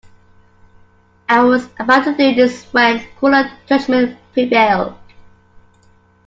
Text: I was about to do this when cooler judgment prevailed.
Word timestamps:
I 1.29 1.41
was 1.43 1.67
about 1.77 2.05
to 2.05 2.17
do 2.17 2.33
this 2.33 2.63
when 2.73 3.05
cooler 3.19 3.51
judgment 3.67 4.17
prevailed. 4.33 4.97